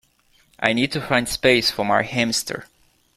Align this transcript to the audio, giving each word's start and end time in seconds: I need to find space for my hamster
I 0.59 0.73
need 0.73 0.91
to 0.93 0.99
find 0.99 1.29
space 1.29 1.69
for 1.69 1.85
my 1.85 2.01
hamster 2.01 2.65